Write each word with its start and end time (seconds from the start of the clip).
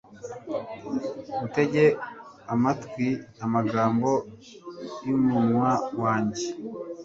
utege 1.45 1.83
amatwi 2.53 3.07
amagambo 3.45 4.09
y'umunwa 5.07 5.71
wanjye 6.01 6.45